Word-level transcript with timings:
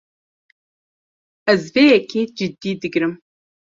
Ez 1.51 1.61
vê 1.73 1.83
yekê 1.91 2.21
cidî 2.37 2.71
digirim. 2.81 3.13